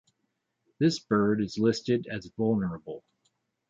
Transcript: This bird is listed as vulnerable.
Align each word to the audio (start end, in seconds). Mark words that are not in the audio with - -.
This 0.79 0.97
bird 0.97 1.41
is 1.43 1.59
listed 1.59 2.07
as 2.11 2.25
vulnerable. 2.35 3.03